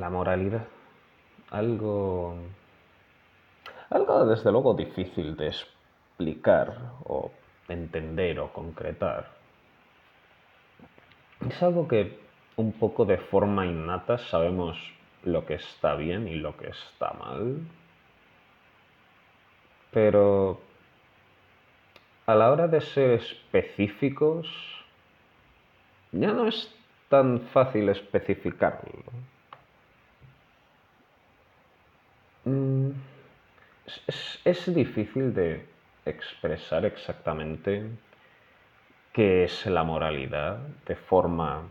[0.00, 0.66] la moralidad.
[1.50, 2.36] Algo.
[3.90, 7.30] Algo desde luego difícil de explicar o
[7.68, 9.28] entender o concretar.
[11.48, 12.18] Es algo que
[12.56, 14.78] un poco de forma innata sabemos
[15.24, 17.58] lo que está bien y lo que está mal.
[19.90, 20.60] Pero
[22.26, 24.48] a la hora de ser específicos,
[26.12, 26.74] ya no es
[27.08, 29.02] tan fácil especificarlo.
[34.44, 35.66] Es, difícil de
[36.04, 37.90] expresar exactamente
[39.12, 41.62] qué es la moralidad de forma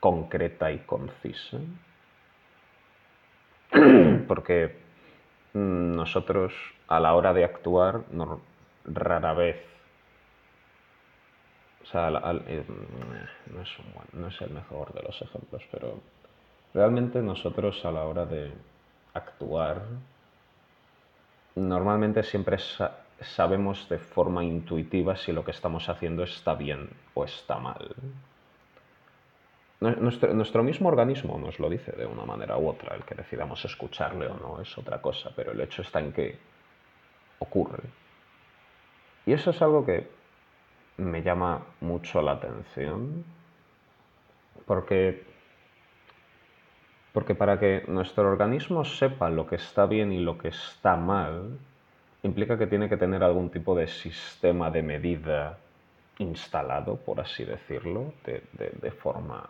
[0.00, 1.58] concreta y concisa.
[4.28, 4.76] Porque
[5.52, 6.52] nosotros
[6.88, 8.02] a la hora de actuar
[8.84, 9.74] rara vez
[11.84, 12.64] o sea, eh,
[13.52, 13.68] no, es
[14.14, 16.00] no es el mejor de los ejemplos, pero
[16.72, 18.52] realmente nosotros a la hora de
[19.12, 19.82] actuar,
[21.68, 22.58] normalmente siempre
[23.20, 27.94] sabemos de forma intuitiva si lo que estamos haciendo está bien o está mal.
[29.80, 34.28] Nuestro, mismo organismo nos lo dice de una manera u otra, el que decidamos escucharle
[34.28, 36.38] o no es otra cosa, pero el hecho está en que
[37.38, 37.82] ocurre.
[39.26, 40.08] Y eso es algo que
[40.96, 43.24] me llama mucho la atención
[44.66, 45.24] porque,
[47.14, 51.56] porque para que nuestro organismo sepa lo que está bien y lo que está mal,
[52.24, 55.56] implica que tiene que tener algún tipo de sistema de medida
[56.18, 59.46] instalado, por así decirlo, de, forma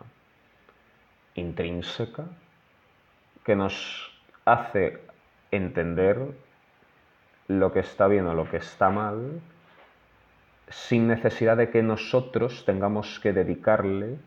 [1.33, 2.25] intrínseca,
[3.43, 4.11] que nos
[4.45, 4.99] hace
[5.49, 6.19] entender
[7.47, 9.41] lo que está bien o lo que está mal
[10.69, 14.19] sin necesidad de que nosotros tengamos que dedicarle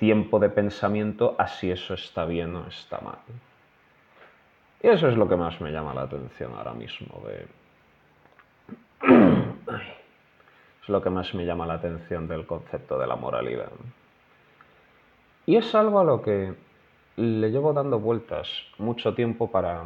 [0.00, 3.18] tiempo de pensamiento a si eso está bien o está mal.
[4.82, 7.46] Y eso es lo que más me llama la atención ahora mismo de...
[10.82, 13.72] es lo que más me llama la atención del concepto de la moralidad.
[15.44, 16.54] Y es algo a lo que
[17.16, 19.84] le llevo dando vueltas mucho tiempo para,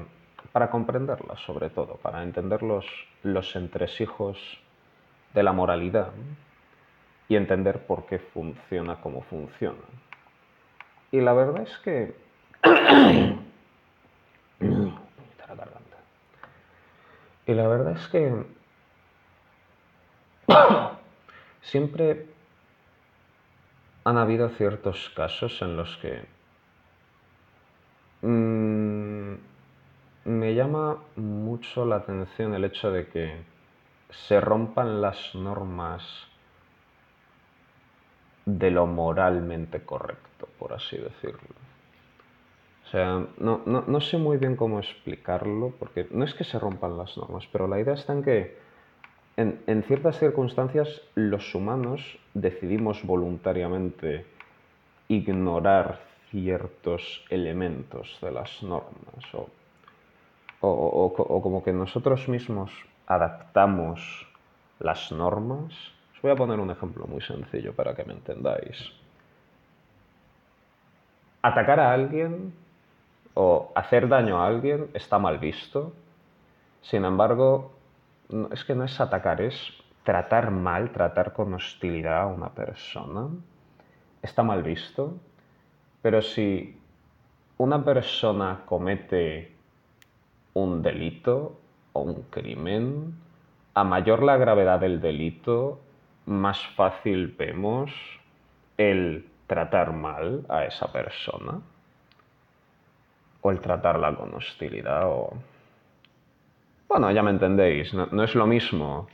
[0.53, 2.87] para comprenderla, sobre todo, para entender los,
[3.25, 4.39] los entresijos
[5.35, 6.13] de la moralidad
[7.29, 9.79] y entender por qué funciona como funciona.
[11.11, 12.15] Y la verdad es que...
[17.47, 18.45] y la verdad es que
[21.63, 22.27] siempre
[24.05, 26.25] han habido ciertos casos en los que
[28.23, 29.35] mm,
[30.25, 33.43] me llama mucho la atención el hecho de que
[34.11, 36.27] se rompan las normas
[38.47, 41.55] de lo moralmente correcto, por así decirlo.
[42.85, 47.17] O sea, no, sé muy bien cómo explicarlo, porque no es que se rompan las
[47.17, 48.57] normas, pero la idea está en que
[49.37, 54.27] en, en ciertas circunstancias los humanos decidimos voluntariamente
[55.09, 56.01] ignorar
[56.31, 59.49] ciertos elementos de las normas o,
[60.61, 62.71] o como que nosotros mismos
[63.07, 64.27] adaptamos
[64.79, 65.73] las normas.
[66.25, 68.79] Voy a poner un ejemplo muy sencillo para que me entendáis.
[71.43, 72.55] Atacar a alguien
[73.35, 75.93] o hacer daño a alguien está mal visto.
[76.81, 77.73] Sin embargo,
[78.53, 79.55] es que no es atacar, es
[80.03, 83.29] tratar mal, tratar con hostilidad a una persona.
[84.23, 85.19] Está mal visto.
[86.01, 86.81] Pero si
[87.59, 89.53] una persona comete
[90.55, 91.61] un delito
[91.93, 93.15] o un crimen,
[93.75, 95.81] a mayor la gravedad del delito,
[96.27, 97.91] más fácil vemos
[98.77, 101.61] el tratar mal a esa persona
[103.41, 105.33] o el tratarla con hostilidad o...
[106.89, 109.09] Bueno, ya me entendéis, no, es lo mismo.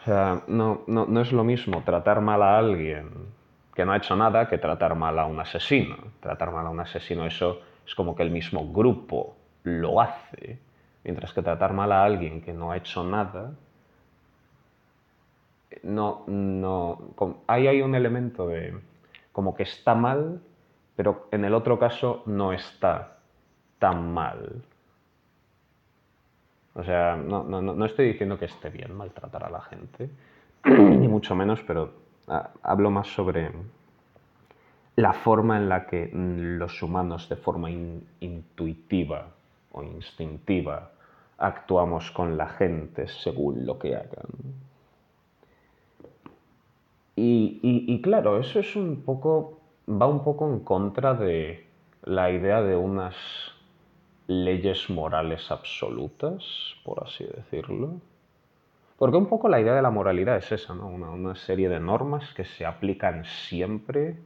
[0.00, 3.10] O sea, no, no, es lo mismo tratar mal a alguien
[3.74, 5.96] que no ha hecho nada que tratar mal a un asesino.
[6.20, 10.58] Tratar mal a un asesino, eso es como que el mismo grupo lo hace.
[11.02, 13.52] Mientras que tratar mal a alguien que no ha hecho nada,
[15.84, 17.14] no, no,
[17.46, 18.74] ahí hay un elemento de
[19.32, 20.40] como que está mal,
[20.96, 23.18] pero en el otro caso no está
[23.78, 24.62] tan mal.
[26.74, 30.10] O sea, no, no estoy diciendo que esté bien maltratar a la gente,
[30.64, 31.92] ni mucho menos, pero
[32.28, 33.52] ah, hablo más sobre
[34.96, 39.28] la forma en la que los humanos de forma intuitiva
[39.72, 40.92] o instintiva
[41.38, 44.28] actuamos con la gente según lo que hagan.
[47.16, 51.64] Y, claro, eso es un poco, va un poco en contra de
[52.02, 53.14] la idea de unas
[54.26, 56.42] leyes morales absolutas,
[56.84, 58.00] por así decirlo.
[58.98, 60.88] Porque un poco la idea de la moralidad es esa, ¿no?
[60.88, 64.16] Una, serie de normas que se aplican siempre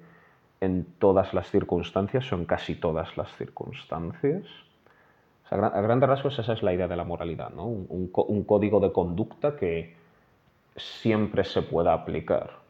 [0.60, 4.44] en todas las circunstancias o en casi todas las circunstancias.
[5.50, 7.64] a grandes rasgos esa es la idea de la moralidad, ¿no?
[7.66, 9.96] un, un código de conducta que
[10.76, 12.67] siempre se pueda aplicar.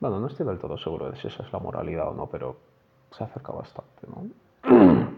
[0.00, 2.56] Bueno, no estoy del todo seguro de si esa es la moralidad o no, pero
[3.10, 4.28] se acerca bastante, ¿no?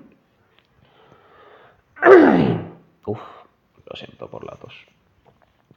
[3.06, 3.20] Uf,
[3.86, 4.74] lo siento por la tos.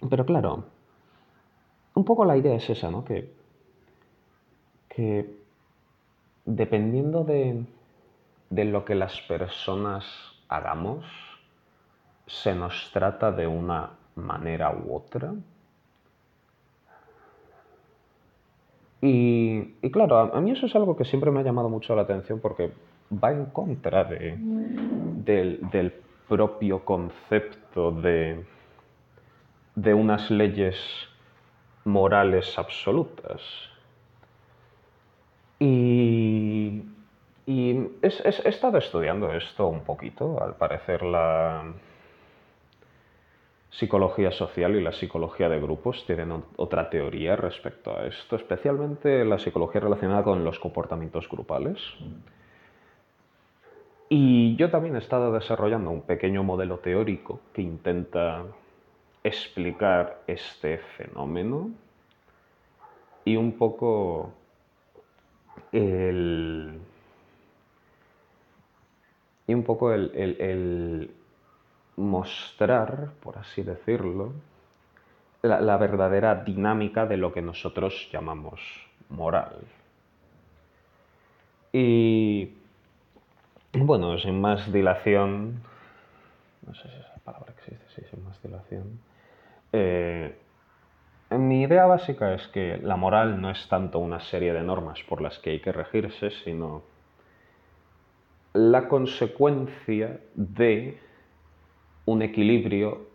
[0.10, 0.64] Pero claro,
[1.96, 3.04] un poco la idea es esa, ¿no?
[3.04, 3.34] Que,
[4.88, 5.38] que
[6.46, 7.66] dependiendo de,
[8.50, 10.06] de lo que las personas
[10.48, 11.06] hagamos,
[12.28, 15.34] se nos trata de una manera u otra.
[19.06, 22.04] Y, y, claro, a, mí eso es algo que siempre me ha llamado mucho la
[22.04, 22.72] atención porque
[23.22, 25.94] va en contra de, del,
[26.30, 28.46] propio concepto de,
[29.76, 30.78] de unas leyes
[31.84, 33.42] morales absolutas.
[35.60, 36.82] Y,
[37.46, 37.72] y
[38.02, 41.74] he estado estudiando esto un poquito, al parecer la
[43.78, 49.40] psicología social y la psicología de grupos tienen otra teoría respecto a esto, especialmente la
[49.40, 51.80] psicología relacionada con los comportamientos grupales.
[54.10, 58.44] Y yo también he estado desarrollando un pequeño modelo teórico que intenta
[59.24, 61.72] explicar este fenómeno
[63.26, 64.34] y un poco
[65.72, 66.78] el,
[69.48, 71.10] y un poco el,
[71.96, 74.34] mostrar, por así decirlo,
[75.42, 78.62] la, verdadera dinámica de lo que nosotros llamamos
[79.10, 79.58] moral.
[81.72, 82.54] Y
[83.74, 85.62] bueno, sin más dilación,
[86.66, 89.00] no sé si esa palabra existe, sí, sin más dilación.
[89.74, 90.38] Eh,
[91.32, 95.20] mi idea básica es que la moral no es tanto una serie de normas por
[95.22, 96.84] las que hay que regirse, sino
[98.54, 101.00] la consecuencia de
[102.06, 103.08] un equilibrio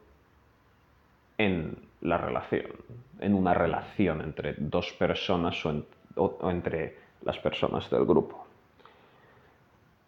[1.36, 2.72] en la relación,
[3.20, 8.48] en una relación entre dos personas o entre las personas del grupo.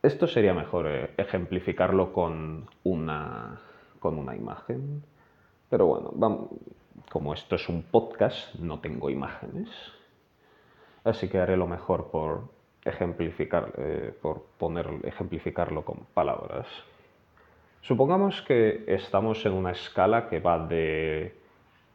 [0.03, 3.61] Esto sería mejor eh, ejemplificarlo con una,
[3.99, 5.03] con una imagen.
[5.69, 6.49] Pero bueno,
[7.11, 9.69] como esto es un podcast, no tengo imágenes.
[11.05, 12.45] Así que haré lo mejor por
[12.83, 16.67] ejemplificar, eh, por poner, ejemplificarlo con palabras.
[17.83, 21.35] Supongamos que estamos en una escala que va de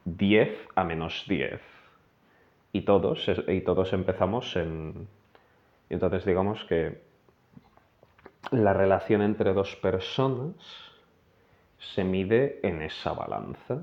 [0.04, 1.60] 10 a menos 10.
[2.72, 5.08] Y todos, y todos empezamos en...
[5.88, 7.00] Entonces digamos que
[8.50, 10.54] la relación entre dos personas
[11.78, 13.82] se mide en esa balanza.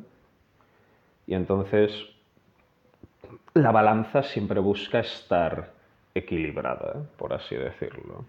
[1.25, 1.91] Y entonces
[3.53, 5.71] la balanza siempre busca estar
[6.13, 8.25] equilibrada, por así decirlo.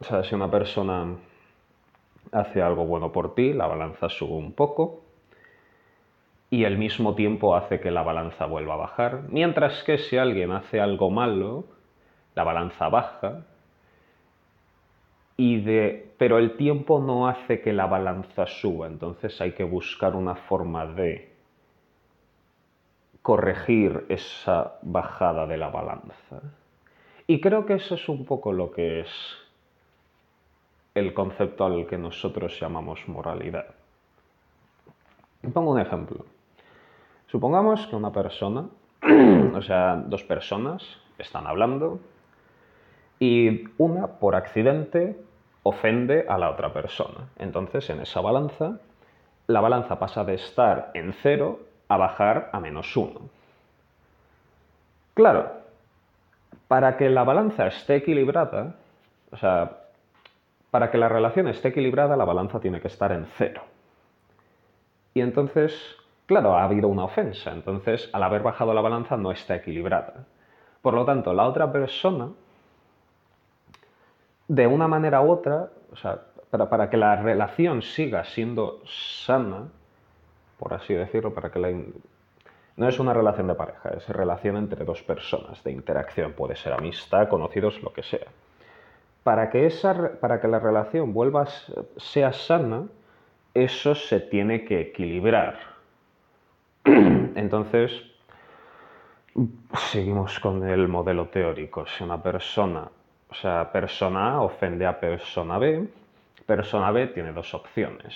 [0.00, 1.16] O sea, si una persona
[2.32, 5.00] hace algo bueno por ti, la balanza sube un poco
[6.50, 10.50] y al mismo tiempo hace que la balanza vuelva a bajar, mientras que si alguien
[10.50, 11.64] hace algo malo,
[12.34, 13.44] la balanza baja
[15.58, 20.34] de, pero el tiempo no hace que la balanza suba, entonces hay que buscar una
[20.34, 21.32] forma de
[23.22, 26.42] corregir esa bajada de la balanza.
[27.26, 29.08] Y creo que eso es un poco lo que es
[30.94, 33.66] el concepto al que nosotros llamamos moralidad.
[35.52, 36.24] Pongo un ejemplo.
[37.26, 38.66] Supongamos que una persona,
[39.54, 40.82] o sea, dos personas
[41.18, 42.00] están hablando
[43.18, 45.16] y una por accidente
[45.62, 47.28] ofende a la otra persona.
[47.38, 48.78] Entonces, en esa balanza,
[49.46, 53.20] la balanza pasa de estar en cero a bajar a menos uno.
[55.14, 55.52] Claro,
[56.68, 58.74] para que la balanza esté equilibrada,
[59.32, 59.78] o sea,
[60.70, 63.62] para que la relación esté equilibrada, la balanza tiene que estar en cero.
[65.14, 65.96] Y entonces,
[66.26, 70.26] claro, ha habido una ofensa, entonces al haber bajado la balanza no está equilibrada.
[70.82, 72.30] Por lo tanto, la otra persona
[74.48, 79.68] de una manera u otra, o sea, para, que la relación siga siendo sana,
[80.58, 81.70] por así decirlo, para que la...
[82.76, 86.72] No es una relación de pareja, es relación entre dos personas, de interacción, puede ser
[86.72, 88.26] amistad, conocidos, lo que sea.
[89.22, 91.46] Para que, esa, para que la relación vuelva,
[91.96, 92.86] sea sana,
[93.54, 95.58] eso se tiene que equilibrar.
[96.84, 98.10] Entonces,
[99.92, 101.86] Seguimos con el modelo teórico.
[101.86, 102.88] Si una persona,
[103.28, 105.88] o sea, persona A ofende a persona B,
[106.46, 108.14] persona B tiene dos opciones.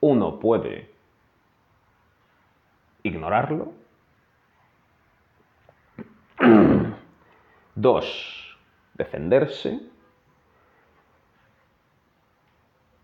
[0.00, 0.90] Uno puede
[3.02, 3.72] ignorarlo.
[7.74, 8.56] Dos,
[8.94, 9.80] defenderse.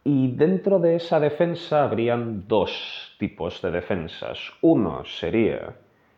[0.04, 4.38] Y dentro de esa defensa habrían dos tipos de defensas.
[4.60, 5.76] Uno sería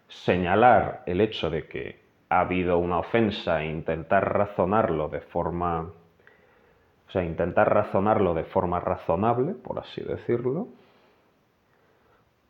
[0.08, 2.00] señalar el hecho de que
[2.30, 8.80] ha habido una ofensa e intentar razonarlo de forma, o sea, intentar razonarlo de forma
[8.80, 10.68] razonable, por así decirlo,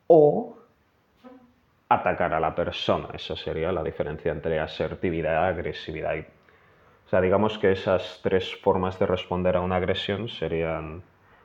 [0.06, 0.56] o
[1.88, 3.08] atacar a la persona.
[3.12, 6.16] Esa sería la diferencia entre asertividad y agresividad.
[7.06, 11.02] O sea, digamos que esas tres formas de responder a una agresión serían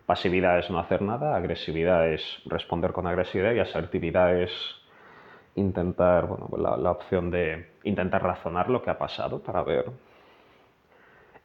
[0.10, 4.52] Pasividad es no hacer nada, agresividad es responder con agresividad y asertividad es
[5.54, 9.86] intentar, bueno, la, la, opción de intentar razonar lo que ha pasado para ver.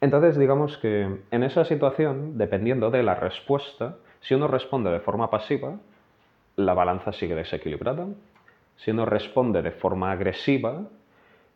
[0.01, 5.29] Entonces, digamos que en esa situación, dependiendo de la respuesta, si uno responde de forma
[5.29, 5.75] pasiva,
[6.55, 8.07] la balanza sigue desequilibrada.
[8.77, 10.81] Si uno responde de forma agresiva,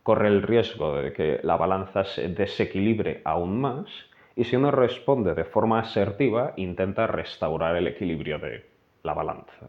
[0.03, 4.08] corre el riesgo de que la balanza se desequilibre aún más
[4.39, 8.65] y si uno responde de forma asertiva, intenta restaurar el equilibrio de
[9.03, 9.67] la balanza,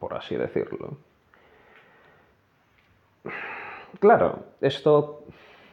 [0.00, 0.98] por así decirlo.
[4.00, 5.22] Claro, esto,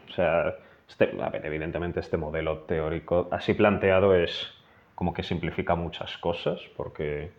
[0.07, 0.57] o sea,
[0.88, 1.10] este,
[1.41, 4.53] evidentemente este modelo teórico así planteado es
[4.93, 7.31] como que simplifica muchas cosas, porque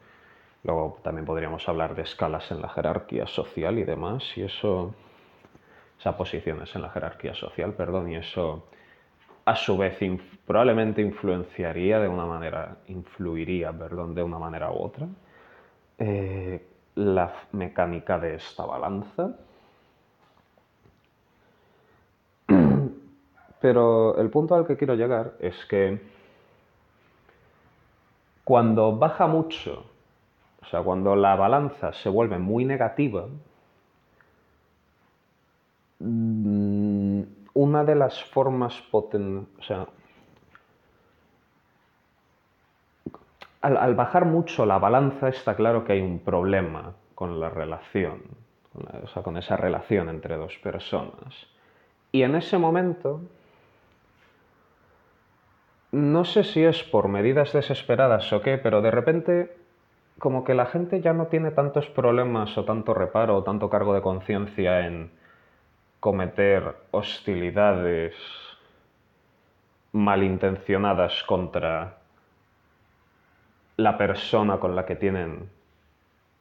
[0.64, 6.00] luego también podríamos hablar de escalas en la jerarquía social y demás, y eso, o
[6.00, 8.64] sea, posiciones en la jerarquía social, perdón, y eso
[9.46, 9.98] a su vez
[10.44, 15.06] probablemente influenciaría de una manera, influiría, perdón, de una manera u otra,
[15.98, 19.36] eh, la mecánica de esta balanza.
[23.60, 26.00] Pero el punto al que quiero llegar es que
[28.42, 29.84] cuando baja mucho,
[30.62, 33.26] o sea, cuando la balanza se vuelve muy negativa,
[37.56, 39.86] una de las formas potentes, o sea,
[43.62, 48.22] al, bajar mucho la balanza está claro que hay un problema con la relación,
[49.02, 51.48] o sea, con esa relación entre dos personas.
[52.12, 53.22] Y en ese momento,
[55.92, 59.56] no sé si es por medidas desesperadas o qué, pero de repente
[60.18, 63.94] como que la gente ya no tiene tantos problemas o tanto reparo o tanto cargo
[63.94, 65.10] de conciencia en
[66.06, 68.14] cometer hostilidades
[69.90, 71.98] malintencionadas contra
[73.76, 75.50] la persona con la que tienen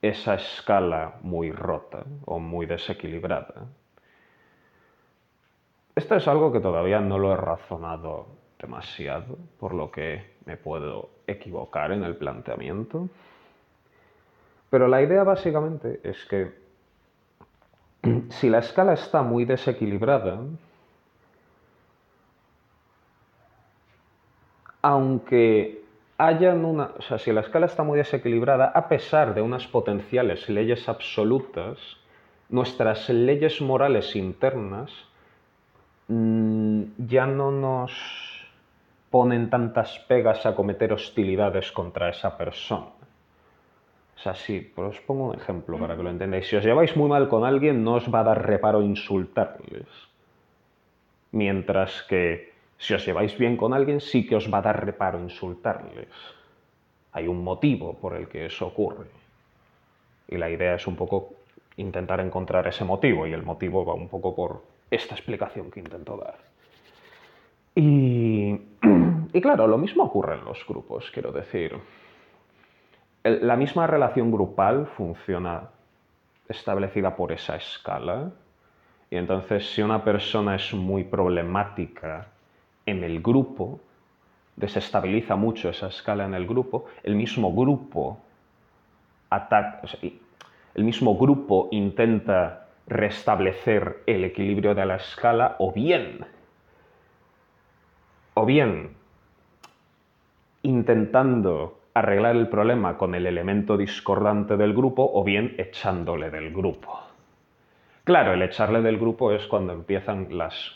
[0.04, 3.66] esa escala muy rota o muy desequilibrada.
[5.96, 8.28] Esto es algo que todavía no lo he razonado
[8.60, 13.10] demasiado, por lo que me puedo equivocar en el planteamiento.
[14.70, 16.65] Pero la idea básicamente es que
[18.30, 20.40] si la escala está muy desequilibrada,
[24.82, 25.84] aunque
[26.18, 30.48] hayan una, o sea, si la escala está muy desequilibrada, a pesar de unas potenciales
[30.48, 31.80] leyes absolutas,
[32.50, 34.92] nuestras leyes morales internas
[36.08, 37.92] mm, ya no nos
[39.10, 42.95] ponen tantas pegas a cometer hostilidades contra esa persona.
[44.25, 46.48] Sea, sí, os pongo un ejemplo para que lo entendáis.
[46.50, 49.86] Si os lleváis muy mal con alguien, no os va a dar reparo insultarles.
[51.32, 55.20] Mientras que si os lleváis bien con alguien, sí que os va a dar reparo
[55.20, 56.10] insultarles.
[57.12, 59.05] Hay un motivo por el que eso ocurre.
[60.27, 61.36] Y la idea es un poco
[61.77, 66.17] intentar encontrar ese motivo, y el motivo va un poco por esta explicación que intento
[66.17, 66.39] dar.
[67.75, 68.60] Y,
[69.34, 71.79] y claro, lo mismo ocurre en los grupos, quiero decir
[73.25, 75.70] la misma relación grupal funciona
[76.48, 78.32] establecida por esa escala.
[79.10, 82.27] Y entonces si una persona es muy problemática
[82.86, 83.79] en el grupo,
[84.55, 88.20] desestabiliza mucho esa escala en el grupo, el mismo grupo
[89.32, 89.82] ataca,
[90.75, 96.24] el mismo grupo intenta restablecer el equilibrio de la escala o bien
[98.36, 98.91] o bien
[100.62, 107.00] intentando arreglar el problema con el elemento discordante del grupo o bien echándole del grupo.
[108.04, 110.75] Claro, el echarle del grupo es cuando empiezan las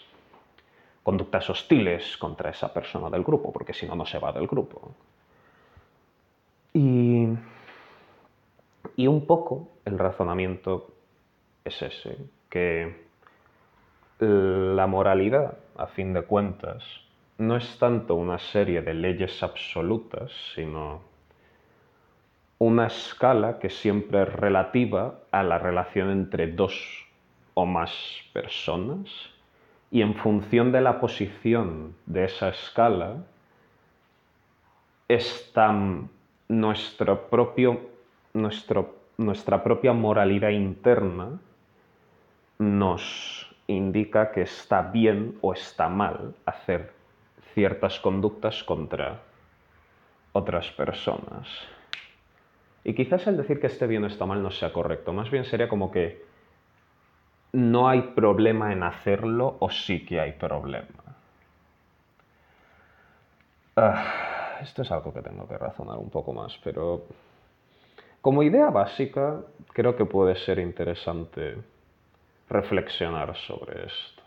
[1.04, 4.96] conductas hostiles contra esa persona del grupo, porque si no, no se va del grupo.
[6.74, 7.28] Y,
[8.96, 10.88] y un poco el razonamiento
[11.66, 12.18] es ese.
[12.50, 13.08] que
[14.20, 16.84] la moralidad, a fin de cuentas,
[17.38, 21.09] no es tanto una serie de leyes absolutas, sino
[22.60, 27.08] una escala que siempre es relativa a la relación entre dos
[27.54, 27.92] o más
[28.34, 29.08] personas
[29.92, 33.24] y en función de la posición de esa escala
[35.08, 35.74] está
[36.50, 37.80] nuestro propio,
[38.34, 41.40] nuestra propia moralidad interna
[42.60, 46.92] nos indica que está bien o está mal hacer
[47.54, 49.22] ciertas conductas contra
[50.34, 51.48] otras personas.
[52.84, 55.46] Y quizás el decir que esté bien o está mal no sea correcto, más bien
[55.46, 56.24] sería como que
[57.52, 60.88] no hay problema en hacerlo o sí que hay problema.
[63.76, 67.04] Ah, esto es algo que tengo que razonar un poco más, pero
[68.22, 69.42] como idea básica
[69.74, 71.58] creo que puede ser interesante
[72.50, 74.24] reflexionar sobre esto.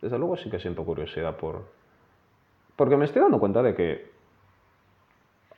[0.00, 1.64] Desde luego sí que siento curiosidad por...
[2.76, 4.11] Porque me estoy dando cuenta de que...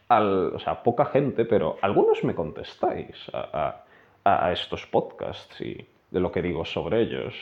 [0.08, 3.84] O sea, poca gente, pero algunos me contestáis a,
[4.24, 7.34] a estos podcasts y de lo que digo sobre ellos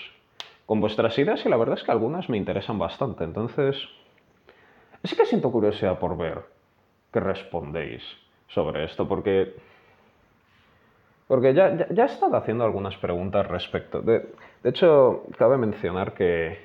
[0.66, 3.24] con vuestras ideas y la verdad es que algunas me interesan bastante.
[3.24, 3.76] Entonces,
[5.04, 6.42] sí que siento curiosidad por ver
[7.12, 8.02] qué respondéis
[8.48, 9.54] sobre esto, porque,
[11.28, 14.00] porque ya, ya, he estado haciendo algunas preguntas respecto.
[14.00, 14.30] De,
[14.62, 16.58] de hecho, cabe mencionar que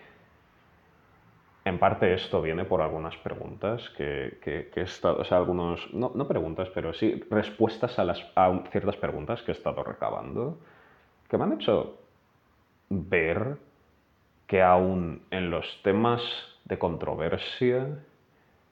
[1.68, 6.12] en parte esto viene por algunas preguntas que, que, he estado, o sea, algunos, no,
[6.16, 10.60] no, preguntas, pero sí respuestas a, las, a ciertas preguntas que he estado recabando
[11.30, 11.98] que me han hecho
[12.90, 13.58] ver
[14.48, 16.22] que aún en los temas
[16.66, 18.00] de controversia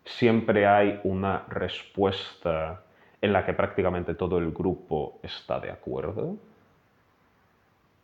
[0.05, 2.83] siempre hay una respuesta
[3.21, 6.37] en la que prácticamente todo el grupo está de acuerdo.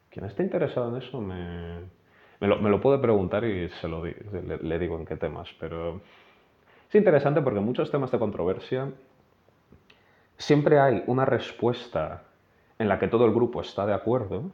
[0.10, 1.80] Quien esté interesado en eso me,
[2.48, 4.16] lo, puede preguntar y se lo le,
[4.62, 6.02] le digo en qué temas, pero
[6.90, 8.90] es interesante porque muchos temas de controversia
[10.38, 12.24] siempre hay una respuesta
[12.80, 14.51] en la que todo el grupo está de acuerdo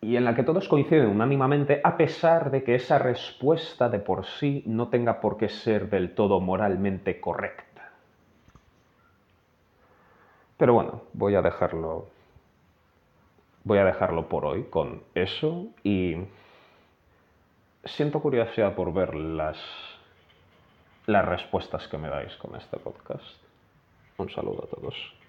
[0.00, 4.26] y en la que todos coinciden unánimamente a pesar de que esa respuesta de por
[4.26, 7.92] sí no tenga por qué ser del todo moralmente correcta.
[10.56, 12.08] Pero bueno, voy a dejarlo
[13.64, 16.16] voy a dejarlo por hoy con eso y
[17.84, 19.58] siento curiosidad por ver las
[21.06, 23.24] las respuestas que me dais con este podcast.
[24.18, 25.21] Un saludo a todos.